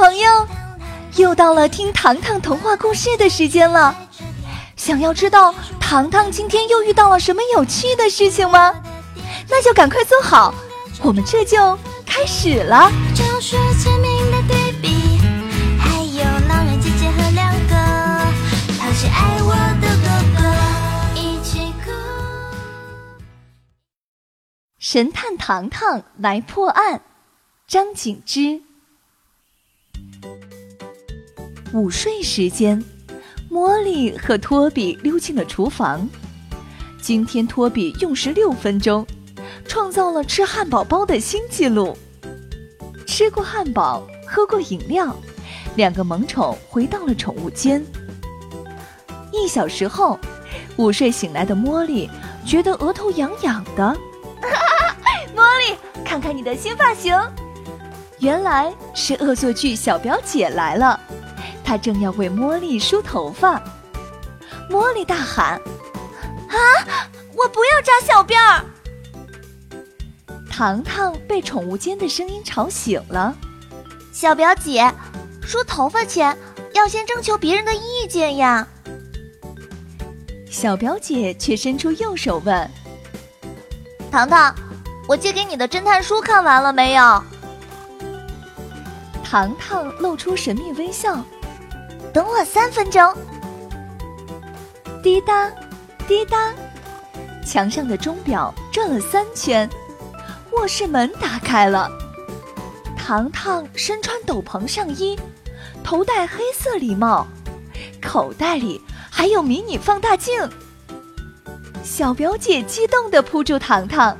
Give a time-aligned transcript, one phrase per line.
[0.00, 0.48] 朋友，
[1.16, 3.94] 又到了听糖糖童话故事的时间了。
[4.74, 8.74] 想要知道糖糖今天又遇到了什么有趣的事情吗？
[9.46, 10.54] 那就赶快坐好，
[11.02, 12.90] 我们这就开始了。
[24.78, 27.02] 神探糖糖来破案，
[27.68, 28.62] 张景之。
[31.72, 32.84] 午睡时间，
[33.48, 36.08] 茉莉和托比溜进了厨房。
[37.00, 39.06] 今天托比用时六分钟，
[39.68, 41.96] 创造了吃汉堡包的新纪录。
[43.06, 45.16] 吃过汉堡，喝过饮料，
[45.76, 47.84] 两个萌宠回到了宠物间。
[49.32, 50.18] 一小时后，
[50.76, 52.10] 午睡醒来的茉莉
[52.44, 53.96] 觉得额头痒痒的。
[55.36, 57.16] 茉莉，看看你的新发型，
[58.18, 60.98] 原来是恶作剧小表姐来了。
[61.70, 63.62] 他正要为茉莉梳头发，
[64.68, 65.54] 茉莉大喊
[66.50, 66.58] ：“啊，
[67.32, 68.64] 我不要扎小辫儿！”
[70.50, 73.32] 糖糖被宠物间的声音吵醒了。
[74.12, 74.92] 小表姐，
[75.40, 76.36] 梳头发前
[76.72, 78.66] 要先征求别人的意见呀。
[80.50, 82.68] 小表姐却伸出右手问
[84.10, 84.52] ：“糖糖，
[85.06, 87.22] 我借给你的侦探书看完了没有？”
[89.22, 91.24] 糖糖露出神秘微笑。
[92.12, 93.14] 等我三分钟。
[95.02, 95.50] 滴答，
[96.06, 96.52] 滴答，
[97.46, 99.68] 墙上的钟表转了三圈，
[100.52, 101.88] 卧室门打开了。
[102.96, 105.18] 糖糖身穿斗篷上衣，
[105.82, 107.26] 头戴黑色礼帽，
[108.00, 108.80] 口袋里
[109.10, 110.48] 还有迷你放大镜。
[111.82, 114.16] 小表姐激动地扑住糖糖：“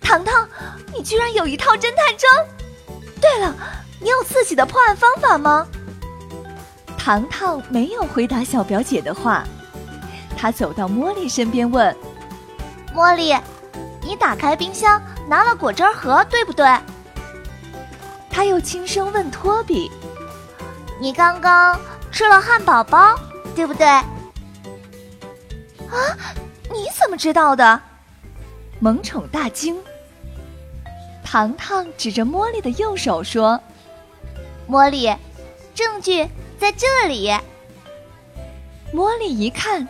[0.00, 0.48] 糖糖，
[0.94, 2.46] 你居然有一套侦探装！
[3.20, 3.54] 对了，
[4.00, 5.66] 你有自己的破案方法吗？”
[7.06, 9.44] 糖糖没有回答小表姐的话，
[10.36, 11.96] 他走到茉莉身边问
[12.92, 13.32] ：“茉莉，
[14.02, 16.66] 你打开冰箱拿了果汁盒，对不对？”
[18.28, 19.88] 他又轻声问托比
[21.00, 21.78] ：“你刚刚
[22.10, 23.14] 吃了汉堡包，
[23.54, 24.02] 对不对？”“啊，
[26.72, 27.80] 你怎么知道的？”
[28.82, 29.78] 萌宠大惊。
[31.22, 33.60] 糖糖指着茉莉的右手说
[34.68, 35.06] ：“茉莉，
[35.72, 36.28] 证据。”
[36.58, 37.30] 在这里，
[38.92, 39.86] 茉莉一看，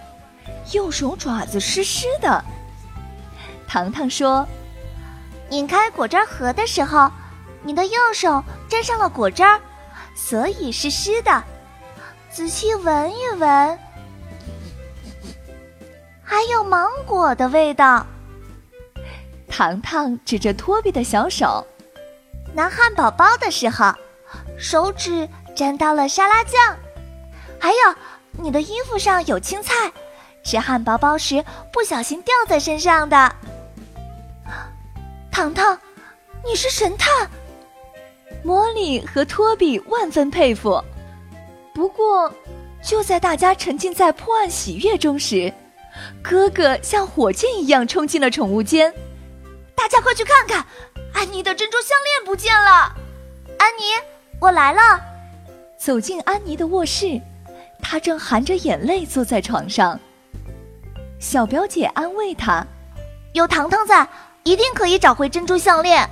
[0.73, 2.45] 右手爪子湿湿的。
[3.69, 4.47] 糖糖说
[5.49, 7.11] ：“拧开果汁盒的时候，
[7.63, 9.61] 你的右手沾上了果汁儿，
[10.15, 11.43] 所以是湿的。
[12.31, 13.79] 仔细闻一闻，
[16.23, 18.05] 还有芒果的味道。”
[19.49, 21.65] 糖糖指着托比的小手，
[22.53, 23.95] 拿汉堡包的时候，
[24.59, 25.29] 手指。
[25.57, 26.77] 沾到了沙拉酱，
[27.59, 27.79] 还有
[28.33, 29.91] 你的衣服上有青菜，
[30.45, 33.35] 吃汉堡包时不小心掉在身上的。
[35.33, 35.79] 糖糖，
[36.45, 37.29] 你是神探！
[38.45, 40.83] 茉莉和托比万分佩服。
[41.75, 42.31] 不过，
[42.83, 45.51] 就在大家沉浸在破案喜悦中时，
[46.23, 48.93] 哥哥像火箭一样冲进了宠物间。
[49.75, 50.67] 大家快去看看，
[51.15, 52.95] 安妮的珍珠项链不见了！
[53.59, 53.85] 安妮，
[54.39, 55.16] 我来了。
[55.77, 57.21] 走进安妮的卧室，
[57.81, 59.99] 她正含着眼泪坐在床上。
[61.19, 62.67] 小表姐安慰她
[63.35, 64.09] ：“有糖糖在，
[64.43, 66.09] 一定可以找回珍珠项链。”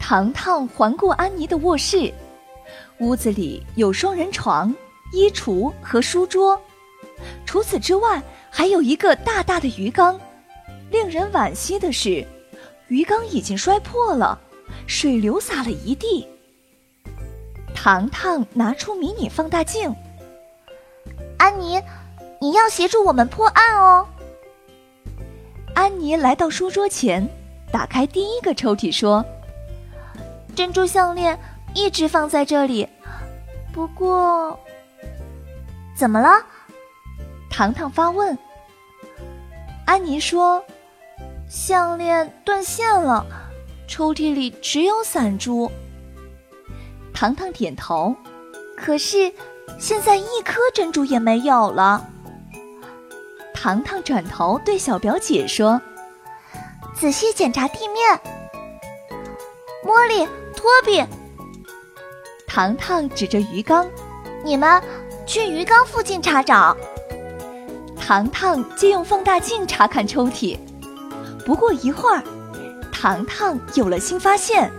[0.00, 2.12] 糖糖环顾安妮的卧室，
[2.98, 4.74] 屋子里有双人床、
[5.12, 6.58] 衣橱和书桌，
[7.44, 10.18] 除此之外，还有一个大大的鱼缸。
[10.90, 12.26] 令人惋惜的是，
[12.88, 14.40] 鱼缸已经摔破了，
[14.86, 16.26] 水流洒了一地。
[17.80, 19.94] 糖糖拿出迷你放大镜。
[21.38, 21.80] 安妮，
[22.40, 24.04] 你要协助我们破案哦。
[25.76, 27.24] 安妮来到书桌前，
[27.70, 29.24] 打开第一个抽屉，说
[30.56, 31.38] ：“珍珠项链
[31.72, 32.88] 一直放在这里，
[33.72, 34.58] 不过，
[35.96, 36.44] 怎么了？”
[37.48, 38.36] 糖糖发问。
[39.86, 40.60] 安妮说
[41.48, 43.24] ：“项链断线了，
[43.86, 45.70] 抽屉里只有散珠。”
[47.20, 48.14] 糖糖点头，
[48.76, 49.32] 可是
[49.76, 52.08] 现在一颗珍珠也没有了。
[53.52, 55.82] 糖糖转头对小表姐说
[56.94, 58.20] ：“仔细检查地面。”
[59.84, 60.24] 茉莉、
[60.54, 61.04] 托比，
[62.46, 63.84] 糖糖指着鱼缸
[64.44, 64.80] ：“你们
[65.26, 66.76] 去鱼缸附近查找。”
[67.98, 70.56] 糖糖借用放大镜查看抽屉，
[71.44, 72.22] 不过一会儿，
[72.92, 74.70] 糖糖有了新发现，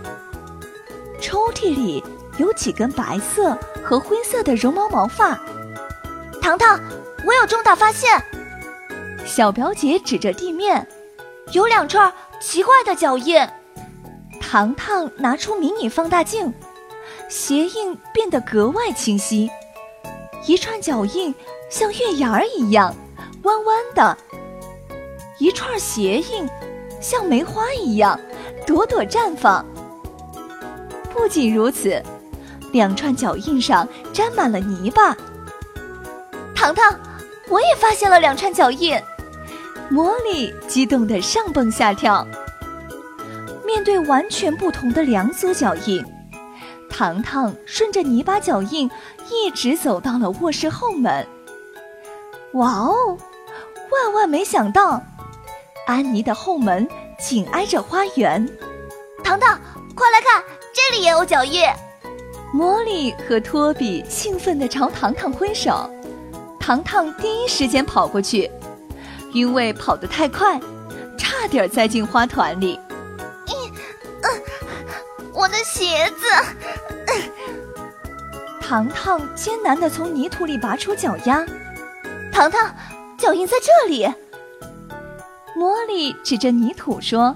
[1.20, 2.02] 抽屉里。
[2.40, 5.38] 有几根白色和灰色的绒毛毛发。
[6.40, 6.80] 糖糖，
[7.26, 8.18] 我有重大发现！
[9.26, 10.88] 小表姐指着地面，
[11.52, 12.10] 有两串
[12.40, 13.46] 奇怪的脚印。
[14.40, 16.52] 糖糖拿出迷你放大镜，
[17.28, 19.50] 鞋印变得格外清晰。
[20.46, 21.34] 一串脚印
[21.68, 22.96] 像月牙儿一样
[23.42, 24.16] 弯弯的，
[25.38, 26.48] 一串鞋印
[27.02, 28.18] 像梅花一样
[28.66, 29.62] 朵朵绽放。
[31.12, 32.02] 不仅如此，
[32.72, 35.16] 两串脚印上沾满了泥巴。
[36.54, 36.98] 糖糖，
[37.48, 39.00] 我也发现了两串脚印。
[39.90, 42.26] 茉莉激动的上蹦下跳。
[43.64, 46.04] 面对完全不同的两组脚印，
[46.88, 48.90] 糖糖顺着泥巴脚印
[49.30, 51.26] 一直走到了卧室后门。
[52.52, 53.16] 哇哦！
[53.90, 55.02] 万万没想到，
[55.86, 56.88] 安妮的后门
[57.18, 58.48] 紧挨着花园。
[59.22, 59.60] 糖糖，
[59.94, 60.42] 快来看，
[60.72, 61.62] 这里也有脚印！
[62.54, 65.88] 茉莉和托比兴奋地朝糖糖挥手。
[66.58, 68.50] 糖糖第一时间跑过去，
[69.32, 70.60] 因为跑得太快，
[71.16, 72.78] 差点栽进花团里。
[73.46, 73.54] 咦
[75.32, 76.26] 我的鞋子！
[78.60, 81.44] 糖糖艰难地从泥土里拔出脚丫。
[82.30, 82.74] 糖糖，
[83.16, 84.06] 脚印在这里。
[85.56, 87.34] 茉莉指着泥土说：“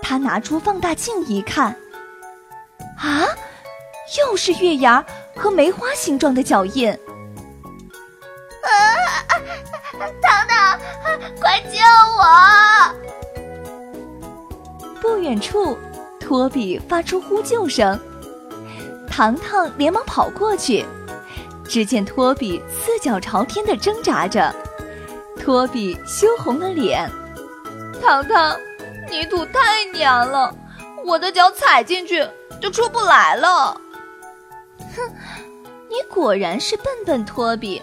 [0.00, 1.76] 她拿出放大镜一看，
[2.96, 3.28] 啊，
[4.18, 5.04] 又是月牙
[5.34, 6.90] 和梅花形状的脚印。”
[8.62, 8.68] 啊
[10.20, 10.78] 糖糖，
[11.40, 11.78] 快救
[12.18, 12.24] 我！
[15.00, 15.78] 不远处。
[16.20, 18.00] 托比发出呼救声，
[19.06, 20.82] 糖糖连忙跑过去，
[21.68, 24.54] 只见托比四脚朝天的挣扎着，
[25.38, 27.10] 托比羞红了脸。
[28.00, 28.56] 糖糖，
[29.10, 30.54] 泥土太黏了，
[31.04, 32.26] 我的脚踩进去
[32.58, 33.78] 就出不来了。
[34.96, 35.12] 哼，
[35.88, 37.80] 你果然是笨笨托比。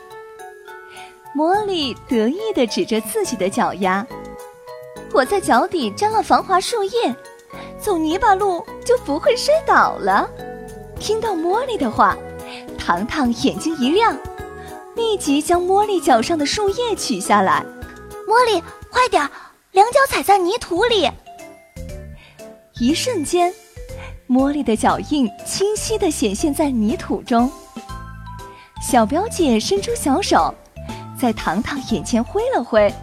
[1.36, 4.06] 茉莉得意地指着自己的脚丫，
[5.13, 7.16] 我在脚底沾了防滑树叶。
[7.80, 10.30] 走泥巴路就不会摔倒了。
[11.00, 12.18] 听到茉莉的话，
[12.78, 14.18] 糖糖眼睛一亮，
[14.96, 17.66] 立即将茉莉脚上的树叶取下来。
[18.28, 18.62] 茉莉，
[18.92, 19.30] 快点，
[19.72, 21.10] 两脚踩在泥土里。
[22.80, 23.54] 一瞬间，
[24.30, 27.52] 茉莉的脚印清晰地显现在泥土中。
[28.80, 30.54] 小表姐伸出小手，
[31.20, 32.94] 在糖糖眼前挥了挥。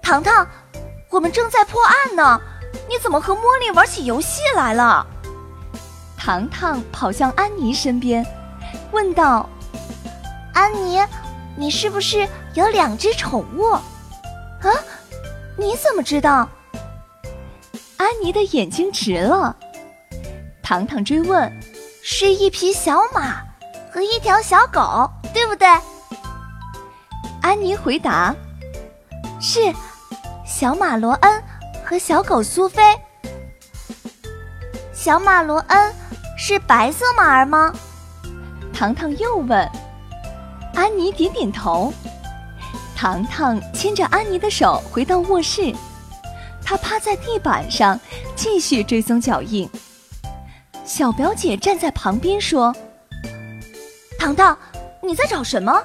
[0.00, 0.46] 糖糖，
[1.10, 2.40] 我们正在破案呢。
[2.88, 5.06] 你怎么和茉莉玩起游戏来了？
[6.16, 8.24] 糖糖跑向安妮身边，
[8.90, 9.46] 问道
[10.54, 10.98] ：“安妮，
[11.56, 13.70] 你是不是有两只宠物？
[13.72, 13.82] 啊？
[15.58, 16.48] 你怎么知道？”
[17.98, 19.54] 安妮的眼睛直了。
[20.64, 21.52] 糖糖追问
[22.02, 23.42] ：“是一匹小马
[23.92, 25.68] 和一条小狗，对不对？”
[27.42, 28.34] 安妮回答
[29.38, 29.72] ：“是，
[30.46, 31.42] 小马罗恩。”
[31.86, 32.82] 和小狗苏菲，
[34.94, 35.94] 小马罗恩
[36.38, 37.70] 是白色马儿吗？
[38.72, 39.70] 糖糖又问。
[40.74, 41.92] 安妮点点头。
[42.96, 45.74] 糖糖牵着安妮的手回到卧室，
[46.64, 48.00] 他趴在地板上
[48.34, 49.68] 继续追踪脚印。
[50.84, 52.74] 小表姐站在旁边说
[54.18, 54.56] ：“糖糖，
[55.02, 55.82] 你在找什么？”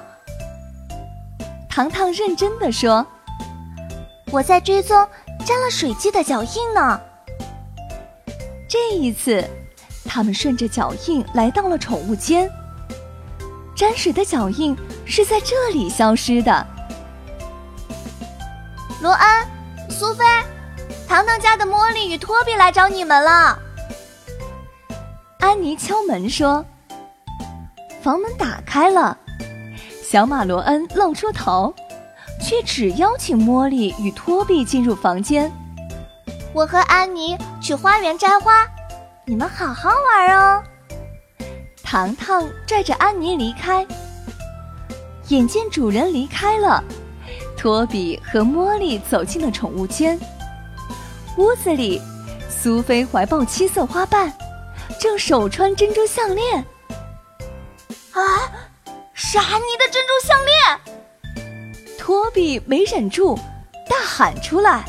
[1.68, 3.06] 糖糖认真的说
[4.30, 5.06] ：“我在追踪。”
[5.42, 7.00] 沾了水迹的脚印呢？
[8.68, 9.42] 这一次，
[10.04, 12.48] 他们顺着脚印来到了宠物间。
[13.74, 14.76] 沾水的脚印
[15.06, 16.66] 是在这里消失的。
[19.00, 19.46] 罗恩、
[19.88, 20.24] 苏菲、
[21.08, 23.58] 糖糖家的茉莉与托比来找你们了。
[25.40, 26.64] 安妮敲门说
[28.00, 29.16] ：“房门打开了。”
[30.02, 31.74] 小马罗恩露出头。
[32.42, 35.52] 却只邀请茉莉与托比进入房间。
[36.54, 38.66] 我和安妮去花园摘花，
[39.26, 40.62] 你们好好玩哦。
[41.82, 43.86] 糖糖拽着安妮离开。
[45.28, 46.82] 眼见主人离开了，
[47.56, 50.18] 托比和茉莉走进了宠物间。
[51.36, 52.00] 屋子里，
[52.48, 54.32] 苏菲怀抱七色花瓣，
[54.98, 56.64] 正手穿珍珠项链。
[58.12, 58.50] 啊，
[59.14, 61.96] 是安妮的珍珠项链！
[61.98, 63.38] 托比没忍住，
[63.88, 64.84] 大喊出来：“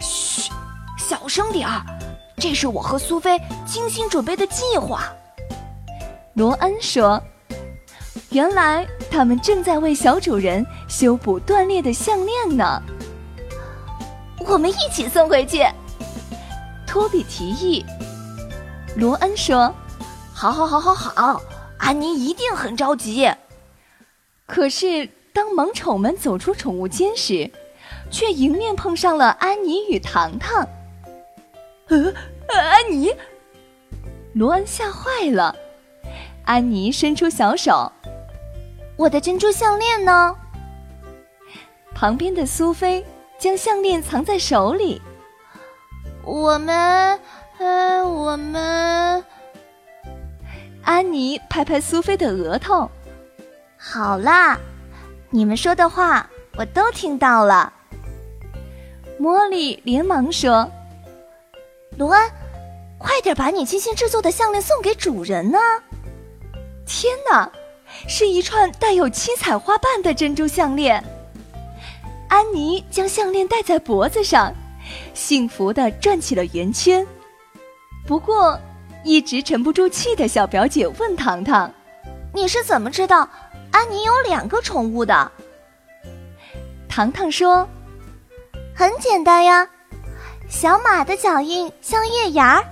[0.00, 0.50] 嘘，
[0.98, 1.84] 小声点儿，
[2.38, 5.12] 这是我和苏菲精心准备的计划。”
[6.34, 7.22] 罗恩说
[8.30, 12.82] ：“原来他们正在为小主人修补断裂的项链呢。”
[14.46, 15.64] 我们一起送回去。
[16.86, 17.84] 托比提议。
[18.96, 19.74] 罗恩说
[20.32, 21.42] ：“好，好，好，好，好，
[21.78, 23.30] 安妮一定很着急。
[24.46, 27.50] 可是，当萌宠们走出宠物间时，
[28.10, 30.68] 却迎面碰上了安妮与糖糖。
[31.88, 32.14] 呃，
[32.48, 33.12] 安妮，
[34.34, 35.56] 罗恩吓坏了。
[36.44, 37.90] 安妮伸出小手
[38.96, 40.36] ：“我的珍珠项链呢？”
[41.94, 43.04] 旁边的苏菲
[43.38, 45.00] 将项链藏在手里。
[46.22, 47.18] 我们，
[47.58, 49.24] 呃，我们。
[50.82, 52.90] 安妮拍拍苏菲的额头。
[53.76, 54.58] 好啦，
[55.30, 57.72] 你们说的话我都听到了。
[59.20, 60.68] 茉莉连忙说
[61.96, 62.30] ：“罗安，
[62.98, 65.58] 快点把你精心制作的项链送给主人呢！”
[66.86, 67.50] 天哪，
[68.08, 71.02] 是一串带有七彩花瓣的珍珠项链。
[72.28, 74.52] 安妮将项链戴在脖子上，
[75.14, 77.06] 幸福的转起了圆圈。
[78.06, 78.58] 不过，
[79.02, 81.72] 一直沉不住气的小表姐问糖糖
[82.34, 83.28] ：“你是怎么知道
[83.70, 85.30] 安妮有两个宠物的？”
[86.88, 87.66] 糖糖说
[88.76, 89.66] ：“很简单呀，
[90.48, 92.64] 小马的脚印像月牙儿，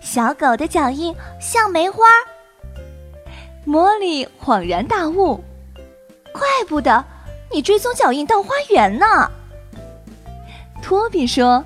[0.00, 2.04] 小狗的脚印像梅花。”
[3.66, 5.42] 茉莉恍然大悟
[6.32, 7.04] ：“怪不得
[7.50, 9.30] 你追踪脚印到花园呢。”
[10.82, 11.64] 托比说：“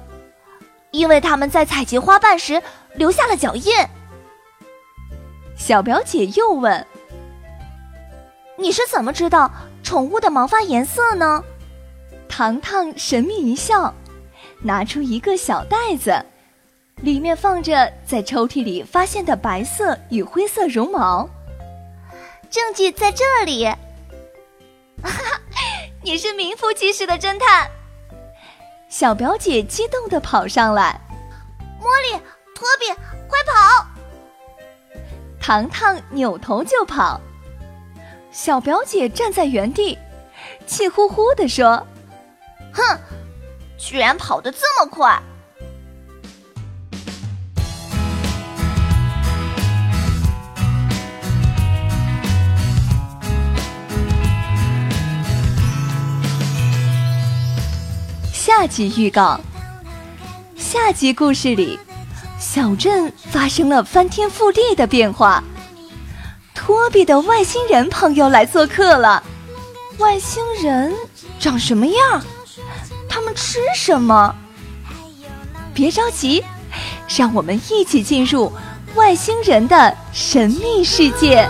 [0.92, 2.62] 因为他们在采集花瓣时
[2.94, 3.74] 留下了脚印。”
[5.56, 6.86] 小表姐又问
[8.56, 9.50] ：“你是怎么知道
[9.82, 11.44] 宠物的毛发颜色呢？”
[12.28, 13.94] 糖糖神秘一笑，
[14.62, 16.24] 拿出一个小袋子，
[16.96, 21.28] 里面放着在抽屉里发现的白色与灰色绒毛。
[22.48, 23.66] 证据在这里。
[25.02, 25.40] 哈哈，
[26.02, 27.70] 你是名副其实的侦探。
[28.88, 31.00] 小表姐激动的跑上来
[31.82, 32.20] ：“茉莉，
[32.60, 32.84] 托比，
[33.26, 33.86] 快跑！”
[35.40, 37.18] 糖糖扭头就跑，
[38.30, 39.98] 小表姐站在原地，
[40.66, 41.86] 气呼呼地说
[42.70, 43.00] ：“哼，
[43.78, 45.18] 居然跑得这么快！”
[58.30, 59.40] 下集预告：
[60.58, 61.78] 下集故事里。
[62.40, 65.44] 小镇发生了翻天覆地的变化，
[66.54, 69.22] 托比的外星人朋友来做客了。
[69.98, 70.90] 外星人
[71.38, 72.24] 长什么样？
[73.10, 74.34] 他们吃什么？
[75.74, 76.42] 别着急，
[77.14, 78.50] 让我们一起进入
[78.94, 81.46] 外星人的神秘世界。